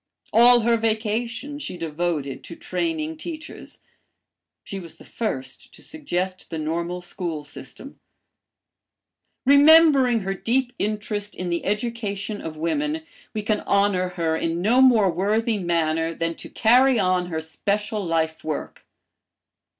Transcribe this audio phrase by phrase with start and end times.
[0.33, 3.81] "All her vacation she devoted to training teachers.
[4.63, 7.99] She was the first to suggest the normal school system.
[9.45, 13.03] Remembering her deep interest in the education of women,
[13.35, 18.03] we can honor her in no more worthy manner than to carry on her special
[18.03, 18.83] lifework.